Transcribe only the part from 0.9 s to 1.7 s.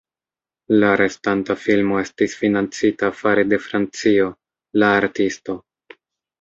restanta